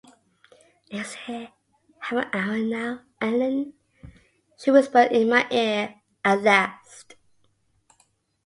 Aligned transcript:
‘Is 0.89 1.15
it 1.27 1.51
half-an-hour 1.99 2.57
now, 2.57 3.01
Ellen?’ 3.21 3.73
she 4.57 4.71
whispered 4.71 5.11
in 5.11 5.29
my 5.29 5.45
ear, 5.51 5.93
at 6.25 6.41
last. 6.41 7.13